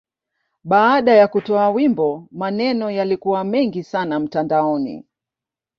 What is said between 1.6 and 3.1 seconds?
wimbo, maneno